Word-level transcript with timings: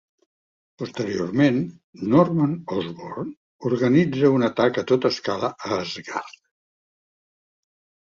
Posteriorment, 0.81 1.57
Norman 2.13 2.55
Osborn 2.77 3.29
organitza 3.71 4.31
un 4.37 4.47
atac 4.47 4.79
a 4.83 4.85
tota 4.93 5.13
escala 5.17 5.53
a 5.69 5.77
Asgard. 5.83 6.35